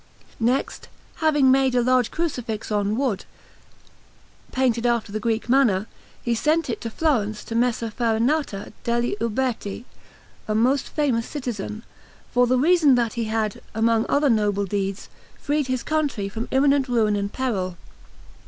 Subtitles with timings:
[0.39, 3.23] Next, having made a large Crucifix on wood,
[4.51, 5.85] painted after the Greek manner,
[6.23, 9.85] he sent it to Florence to Messer Farinata degli Uberti,
[10.47, 11.83] a most famous citizen,
[12.31, 15.07] for the reason that he had, among other noble deeds,
[15.39, 17.77] freed his country from imminent ruin and peril.